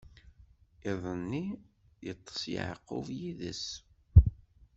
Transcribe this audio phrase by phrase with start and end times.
[0.91, 1.45] Iḍ-nni,
[2.11, 3.65] iṭṭeṣ Yeɛqub yid-s.